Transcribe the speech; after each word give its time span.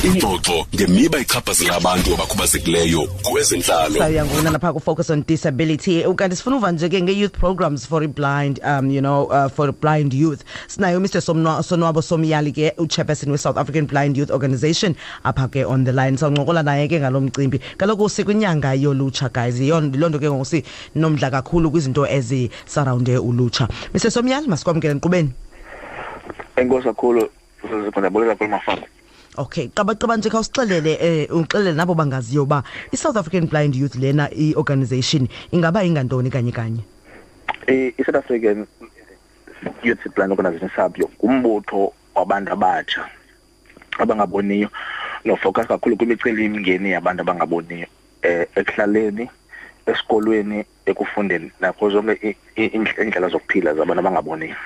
ingxoxo 0.00 0.66
ngemiba 0.74 1.18
ichaphazela 1.18 1.76
abantu 1.76 2.14
abakhubazekileyo 2.14 3.06
kwezentlalo. 3.22 3.98
Sayanguna 3.98 4.50
napha 4.50 4.72
ku-focus 4.72 5.10
on 5.10 5.22
disability. 5.26 6.04
Ukanti 6.04 6.36
sifuna 6.36 6.56
uva 6.56 6.72
nje 6.72 6.88
ke 6.88 7.02
nge-youth 7.02 7.36
programs 7.36 7.84
for 7.84 8.02
i-blind 8.02 8.60
um 8.64 8.90
you 8.90 9.02
know 9.02 9.28
uh, 9.28 9.48
for 9.48 9.72
blind 9.72 10.14
youth. 10.14 10.42
Sinayo 10.68 11.00
mr 11.00 11.20
Somnwa, 11.20 11.62
sonwabo 11.62 12.00
somyali 12.00 12.52
ke 12.52 12.72
uchairperson 12.78 13.30
we-south 13.30 13.58
african 13.58 13.84
blind 13.84 14.16
youth 14.16 14.30
organization 14.30 14.96
apha 15.22 15.48
ke 15.52 15.68
on 15.68 15.84
the 15.84 15.92
line. 15.92 16.16
Sawuncokola 16.16 16.64
naye 16.64 16.88
ke 16.88 16.96
ngalo 16.96 17.20
mcimbi. 17.20 17.60
Kaloku 17.76 18.08
sikwinyanga 18.08 18.74
yolutsha 18.74 19.28
guys. 19.28 19.60
Yiloo 19.60 20.08
nto 20.08 20.18
ke 20.18 20.30
ngoku 20.30 20.44
sinomdla 20.44 21.30
kakhulu 21.30 21.70
kwizinto 21.70 22.06
ezisarawunde 22.06 23.18
ulutsha. 23.18 23.68
Mr 23.92 24.10
somyali 24.10 24.48
masikwamkele 24.48 24.94
nkqubeni 24.94 25.30
enkosi 26.56 26.84
kakhulu 26.84 27.28
sikhondabulela 27.84 28.32
kakhulu 28.32 28.50
mafana 28.50 28.82
okay 29.36 29.68
qabaqaba 29.68 30.16
nje 30.16 30.30
khawusixelele 30.30 30.92
eh 31.00 31.30
uxelele 31.30 31.72
nabo 31.72 31.94
bangaziyo 31.94 32.46
ba 32.46 32.62
i-south 32.92 33.16
african 33.16 33.46
blind 33.46 33.74
youth 33.74 33.94
lena 33.94 34.28
i-organization 34.32 35.28
ingaba 35.52 35.84
ingantoni 35.84 36.30
kanye 36.30 36.52
kanye? 36.52 36.82
I-south 37.66 38.16
african 38.16 38.66
youth 39.82 40.02
blind 40.14 40.32
organization 40.32 40.70
sabyo 40.76 41.10
ngumbutho 41.24 41.92
wabantu 42.14 42.52
abatsha 42.52 43.08
abangaboniyo 43.98 44.68
nofocus 45.24 45.66
kakhulu 45.66 45.96
kwimiceli-mingeni 45.96 46.90
yabantu 46.90 47.22
abangaboniyo 47.22 47.86
eh 48.22 48.46
ekuhlaleni 48.56 49.30
esikolweni 49.86 50.64
ekufundeni 50.86 51.52
nakho 51.60 51.90
zonke 51.90 52.36
indlela 52.56 53.28
zokuphila 53.28 53.74
zabantu 53.74 54.00
abangaboniyo. 54.00 54.56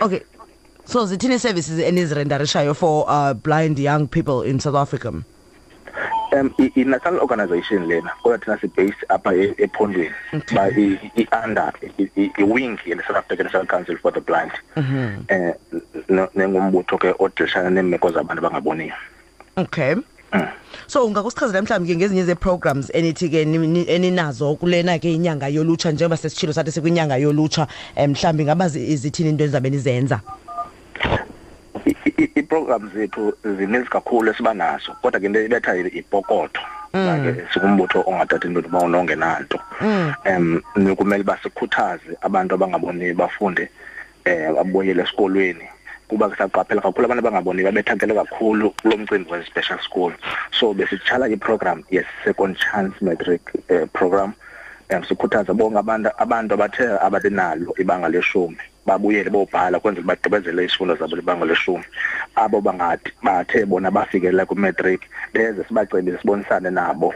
Okay 0.00 0.20
so 0.84 1.06
zithini 1.06 1.38
services 1.38 1.78
enizirendarishayo 1.80 2.74
for 2.74 3.04
uh, 3.08 3.32
blind 3.34 3.78
young 3.78 4.06
people 4.06 4.42
in 4.42 4.60
south 4.60 4.76
africa. 4.76 5.12
Um 6.32 6.52
i-national 6.58 7.20
organization 7.20 7.86
lena 7.86 8.10
kodwa 8.22 8.38
thina 8.38 8.58
sibase 8.60 8.94
apha 9.08 9.34
e- 9.34 9.54
ephondweni 9.58 10.10
ba 10.54 10.68
i-under 11.16 11.72
i-wing 12.38 12.78
ye-south 12.86 13.16
african 13.16 13.46
national 13.46 13.66
council 13.66 13.96
for 13.98 14.12
the 14.12 14.20
blind. 14.20 14.50
Um 14.76 15.54
nengumbutho 16.34 16.98
ke 16.98 17.14
odilishana 17.18 17.70
neemeko 17.70 18.10
zabantu 18.10 18.38
abangaboniyo. 18.46 18.92
Okay. 19.56 19.94
So 20.88 21.06
ungakusichazela 21.06 21.62
mhlawumbi 21.62 21.92
ke 21.92 21.96
ngezinye 21.96 22.24
ze-programs 22.24 22.90
enithi 22.94 23.28
ke 23.30 23.44
ni- 23.44 23.86
eninazo 23.88 24.56
kulena 24.56 24.98
ke 24.98 25.14
inyanga 25.14 25.48
yolutsha 25.48 25.92
njengoba 25.92 26.16
sesitshilo 26.16 26.52
sathi 26.52 26.72
sikwinyanga 26.72 27.16
yolutsha 27.16 27.66
um 27.96 28.10
mhlawumbi 28.10 28.44
ngaba 28.44 28.68
zi- 28.68 28.96
zithini 28.96 29.28
into 29.30 29.44
ezabe 29.44 29.70
nizenza? 29.70 30.20
I-program 32.04 32.90
zethu 32.94 33.32
zininzi 33.44 33.90
kakhulu 33.90 34.30
esiba 34.30 34.54
nazo 34.54 34.92
kodwa 35.02 35.20
ke 35.20 35.26
into 35.26 35.40
ibetha 35.40 35.76
ipokotho 35.76 36.60
ke 36.92 37.46
sikumbutho 37.52 38.04
ongathathi 38.06 38.46
into 38.46 38.60
uba 38.60 38.78
unongenanto 38.78 39.58
um 40.26 40.62
kumele 40.96 41.24
basikhuthaze 41.24 42.16
abantu 42.22 42.54
abangaboni 42.54 43.14
bafunde 43.14 43.68
um 44.26 44.54
babuyele 44.54 45.02
esikolweni. 45.02 45.68
Kuba 46.08 46.28
kusaqaphela 46.28 46.82
kakhulu 46.82 47.04
abantu 47.04 47.26
abangaboni 47.26 47.62
babethakele 47.62 48.14
kakhulu 48.14 48.70
kulo 48.70 48.96
mcimbi 48.96 49.30
we-special 49.30 49.78
school. 49.78 50.12
So 50.52 50.74
besitshala 50.74 51.28
i-program 51.28 51.82
ye-second 51.90 52.56
chance 52.58 52.94
matric 53.00 53.40
um 53.70 53.88
program. 53.88 54.34
Um 54.90 55.02
sikhuthaza 55.04 55.54
bonke 55.54 55.78
abantu 55.78 56.10
abantu 56.18 56.54
abathe 56.54 56.84
ababenalo 57.00 57.74
ibanga 57.78 58.08
leshumi 58.08 58.60
babuyele 58.86 59.30
bobhala 59.30 59.80
kwenzela 59.80 60.06
bagqibezele 60.06 60.64
isifundo 60.64 60.94
zabo 60.96 61.16
libanga 61.16 61.44
leshumi. 61.44 61.84
Abo 62.36 62.60
bathe 62.60 63.64
bona 63.66 63.90
bafikelela 63.90 64.46
kwimetric 64.46 65.00
beze 65.32 65.64
sibacebise 65.68 66.18
sibonisane 66.18 66.70
nabo 66.70 67.14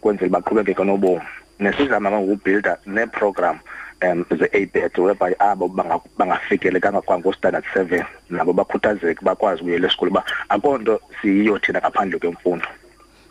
kwenzela 0.00 0.30
baqhubekeke 0.30 0.84
nobomi 0.84 1.22
nesizama 1.60 2.10
kangokubhilda 2.10 2.78
neeprogram 2.86 3.58
um 4.02 4.24
ze-abet 4.30 4.98
whereby 4.98 5.34
abo 5.38 5.68
banga- 5.68 6.00
bangafikelekanga 6.18 7.00
kwangostandard 7.00 7.64
seven 7.74 8.04
nabo 8.30 8.52
bakhuthazeke 8.52 9.24
bakwazi 9.24 9.60
ukuyela 9.62 9.86
esikolweni 9.88 10.18
uba 10.18 10.24
akho 10.48 10.78
nto 10.78 11.00
siyiyo 11.22 11.58
thina 11.58 11.80
ngaphandle 11.80 12.18
kwemfundo. 12.18 12.66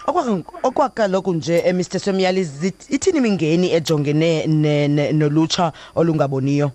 Okwa- 0.07 0.44
okwakaloku 0.63 1.34
nje 1.34 1.61
eh, 1.66 1.75
mr 1.75 2.00
somyali 2.00 2.41
ithini 2.90 3.17
imingeni 3.17 3.73
ejongene 3.73 4.47
ne- 4.47 4.88
ne- 4.88 5.11
nolutsha 5.11 5.72
olungaboniyo 5.95 6.72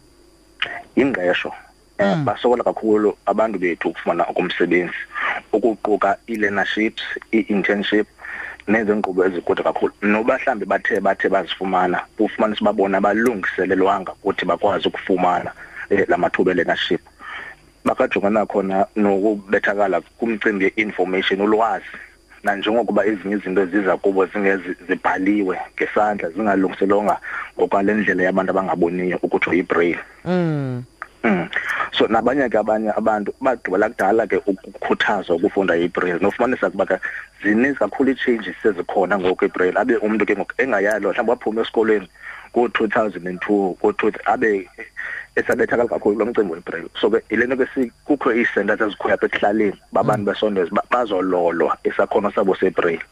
ingqesho 0.96 1.52
um 1.98 2.24
basokola 2.24 2.64
kakhulu 2.64 3.16
abantu 3.26 3.58
bethu 3.58 3.88
ukufumana 3.88 4.24
okomsebenzi 4.24 5.00
ukuquka 5.52 6.16
i-learnerships 6.26 7.02
i-internship 7.32 8.06
nezinkqubo 8.68 9.24
ezikude 9.24 9.62
kakhulu. 9.62 9.92
Noba 10.02 10.38
mhlambe 10.38 10.64
bathe 10.66 11.00
bathe 11.00 11.28
bazifumana 11.28 12.00
ufumana 12.18 12.56
sibabona 12.56 12.98
abalungiselelwanga 12.98 14.12
ukuthi 14.12 14.44
bakwazi 14.44 14.88
ukufumana 14.88 15.50
eh, 15.90 16.08
la 16.08 16.16
mathuba 16.16 16.52
e-learnership. 16.52 17.00
Bakajongana 17.84 18.46
khona 18.46 18.86
nokubethakala 18.96 20.00
kumcimbi 20.18 20.64
ye-information 20.64 21.40
ulwazi 21.40 21.96
nanjengokuba 22.42 23.06
ezinye 23.06 23.36
izinto 23.36 23.66
ziza 23.66 23.96
kubo 23.96 24.26
zingezi 24.26 24.76
zibhaliwe 24.88 25.58
ngesandla 25.74 26.30
zingalungiselwanga 26.30 27.16
ngokwale 27.58 27.94
ndlela 27.94 28.22
yabantu 28.22 28.50
abangaboniyo 28.50 29.18
ukutsho 29.22 29.52
ibraille 29.52 29.98
mm. 30.24 30.82
Mm. 31.24 31.48
so 31.92 32.06
nabanye 32.08 32.48
ke 32.48 32.58
abanye 32.58 32.90
abantu 32.90 33.34
bagqibela 33.40 33.88
kudala 33.88 34.26
ke 34.26 34.36
ukukhuthazwa 34.46 35.36
ukufunda 35.36 35.76
ibraille 35.76 36.18
nofumanisa 36.18 36.66
ukuba 36.68 36.86
ke 36.86 36.96
zininzi 37.42 37.78
kakhulu 37.78 38.10
ii-changes 38.10 38.56
ezikhona 38.64 39.18
ngoku 39.18 39.44
ibraille. 39.44 39.78
Abe 39.78 39.96
umntu 39.96 40.26
ke 40.26 40.34
ngoku 40.36 40.52
engayalo 40.58 41.10
mhlawumbi 41.10 41.30
waphuma 41.30 41.60
esikolweni 41.62 42.08
ngo-two 42.56 42.88
thousand 42.88 43.26
and 43.26 43.40
two 43.40 43.76
ngo-two 43.82 44.12
abe 44.26 44.68
esabethakala 45.36 45.88
kakhulu 45.88 46.18
lo 46.18 46.26
mcimbi 46.26 46.52
webraille. 46.54 46.88
So 47.00 47.10
ke 47.10 47.22
yile 47.30 47.46
nto 47.46 47.56
ke 47.56 47.66
si- 47.74 47.92
kukho 48.06 48.34
ii-centers 48.34 48.80
ezikhoyo 48.80 49.14
apha 49.14 49.26
ekuhlaleni 49.26 49.74
babantu 49.92 50.24
besondeza 50.32 50.70
ba- 50.70 50.84
bazololwa 50.90 51.78
isakhono 51.84 52.30
sabo 52.30 52.54
sebraille. 52.54 53.02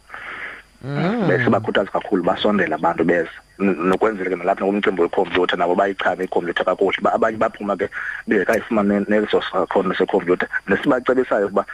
Bese 1.28 1.50
bakhuthaza 1.50 1.90
kakhulu 1.90 2.22
basondela 2.22 2.74
abantu 2.76 3.04
beze 3.04 3.30
N- 3.60 3.76
nokwenzela 3.88 4.30
ke 4.30 4.36
nalapha 4.36 4.64
ngumcimbi 4.64 5.02
wekhompyutha 5.02 5.56
nabo 5.56 5.74
bayichame 5.74 6.24
ikhompyutha 6.24 6.64
kakuhle. 6.64 6.98
Ba- 7.02 7.12
abanye 7.12 7.36
baphuma 7.36 7.76
ke 7.76 7.88
bengekayifumane 8.26 9.04
neso 9.08 9.42
sakhono 9.42 9.94
sekhompyutha 9.94 10.46
nesibacebisayo 10.68 11.46
ukuba 11.46 11.64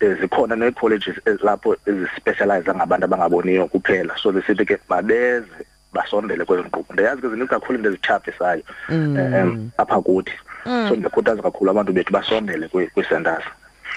eh, 0.00 0.16
zikhona 0.20 0.56
nee-colleges 0.56 1.16
lapho 1.42 1.76
ezispecialize 1.86 2.74
ngabantu 2.74 3.04
abangaboniyo 3.04 3.66
kuphela. 3.70 4.16
So 4.18 4.32
besithi 4.32 4.64
ke 4.66 4.78
babeze 4.88 5.46
basondele 5.92 6.44
kwezi 6.44 6.62
nkqubo 6.68 6.92
ndiyazi 6.92 7.22
ke 7.22 7.28
zininzi 7.28 7.50
kakhulu 7.50 7.78
into 7.78 7.88
ezitshaphisayo 7.88 8.62
eh, 8.90 9.32
em, 9.40 9.70
apha 9.78 10.00
kuthi. 10.02 10.32
So 10.64 10.96
ndiyakhuthaza 10.96 11.42
kakhulu 11.42 11.70
abantu 11.70 11.92
bethu 11.92 12.12
basondele 12.12 12.66
kwi- 12.68 12.90
kwii-centers 12.90 13.44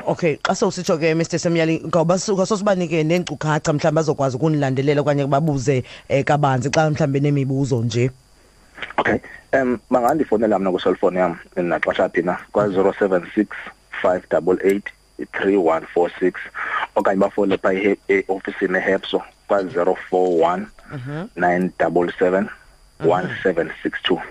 okay 0.05 0.37
xa 0.43 0.55
sowusitsho 0.55 0.97
ke 0.97 1.15
mr 1.15 1.39
semyali 1.39 1.79
ngawubasosibanike 1.85 3.03
neenkcukacha 3.03 3.73
mhlawumbi 3.73 3.95
bazokwazi 3.95 4.35
ukunilandelela 4.37 5.01
okanye 5.01 5.27
babuze 5.27 5.83
um 6.09 6.23
kabanzi 6.23 6.69
xa 6.69 6.89
mhlawumbi 6.89 7.19
nemibuzo 7.19 7.81
nje? 7.81 8.11
Okay 8.97 9.19
um 9.53 9.79
bangandifowunela 9.89 10.59
mna 10.59 10.71
kwiselfowuni 10.71 11.17
yam 11.17 11.37
naxesha 11.55 12.09
phi 12.09 12.21
na 12.21 12.37
kwa-zero 12.51 12.93
seven 12.99 13.25
six 13.35 13.47
five 14.01 14.21
double 14.29 14.57
eight 14.63 14.85
three 15.33 15.57
one 15.57 15.85
four 15.93 16.11
six 16.19 16.39
okanye 16.95 17.19
bafowunele 17.19 17.57
phaa 17.57 17.73
e-, 17.73 17.97
eofisini 18.07 18.77
ehepso 18.77 19.21
kwa-zero 19.47 19.95
four 20.09 20.41
one 20.51 20.67
mhm. 20.91 21.27
nine 21.35 21.71
double 21.79 22.11
seven 22.19 22.49
one 22.99 23.27
mhm. 23.27 23.43
seven 23.43 23.71
six 23.83 24.01
two. 24.03 24.21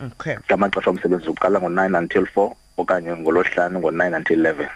Okay. 0.00 0.36
Ngamaxesha 0.36 0.90
omsebenzi 0.90 1.28
uqala 1.28 1.60
ngo-nine 1.60 1.94
until 1.98 2.26
four. 2.26 2.56
Okanye 2.76 3.16
ngolosihlanu 3.16 3.78
ngo-9 3.78 4.16
until 4.16 4.38
11 4.40 4.68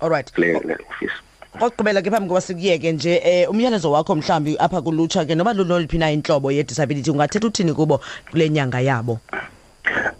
alright 0.00 0.32
kule 0.32 0.54
kule 0.60 0.76
office. 0.90 1.12
Kokugqibela 1.58 2.02
ke 2.02 2.10
phambi 2.10 2.28
koba 2.28 2.40
sikuyeke 2.40 2.92
nje 2.92 3.20
eh 3.24 3.50
umyalezo 3.50 3.90
wakho 3.92 4.14
mhlawumbi 4.14 4.56
apha 4.58 4.82
kulutsha 4.82 5.24
ke 5.24 5.34
noba 5.34 5.52
luloliphi 5.52 5.98
na 5.98 6.10
intlobo 6.10 6.52
ye-disability 6.52 7.10
ungathetha 7.10 7.46
uthini 7.46 7.74
kubo 7.74 8.00
kule 8.30 8.50
nyanga 8.50 8.80
yabo? 8.80 9.20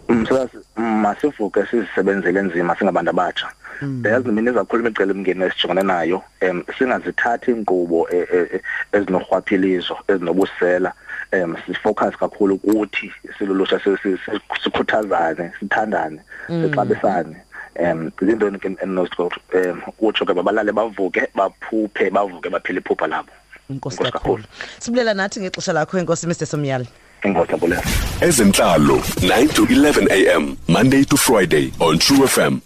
Msazi 0.09 0.57
masivuke 1.03 1.65
sizisebenzele 1.69 2.41
nzima 2.41 2.75
singabantu 2.75 3.09
abatsha. 3.11 3.47
Ndiyazi 3.81 4.29
mina 4.31 4.53
kakhulu 4.53 4.81
imicelimngeni 4.83 5.43
esijongene 5.45 5.83
nayo 5.83 6.21
um 6.41 6.63
singazithathi 6.77 7.51
iinkqubo 7.51 8.07
e- 8.11 8.27
e- 8.37 8.49
e- 8.55 8.61
ezinorhwaphilizo 8.97 9.95
ezinobusela 10.07 10.93
um 11.33 11.55
sifocus 11.65 12.15
kakhulu 12.17 12.57
kuthi 12.57 13.11
silulutsha 13.37 13.79
si- 13.83 13.97
si- 14.03 14.17
si- 14.25 14.41
sikhuthazane 14.63 15.51
sithandane 15.59 16.19
sixabisane. 16.47 17.35
Um 17.79 18.11
ziinto 18.21 18.47
um 18.47 19.81
utsho 19.99 20.25
ke 20.25 20.33
babalale 20.33 20.71
bavuke 20.71 21.27
baphuphe 21.35 22.09
bavuke 22.09 22.49
baphile 22.49 22.79
iphupha 22.79 23.07
labo. 23.07 23.29
Inkosi 23.69 23.97
Inkosi 23.97 24.11
kakhulu. 24.11 24.43
sibulela 24.79 25.13
nathi 25.13 25.39
ngexesha 25.39 25.73
lakho 25.73 25.97
inkosi 25.99 26.27
mr 26.27 26.45
somyali 26.45 26.87
inkosi 27.23 27.53
abulela 27.53 27.83
ezentlalo 28.21 28.95
9 28.95 29.47
to 29.47 29.63
11 29.63 30.35
am 30.35 30.55
monday 30.67 31.03
to 31.05 31.17
friday 31.17 31.71
on 31.79 31.99
true 31.99 32.27
fm 32.27 32.59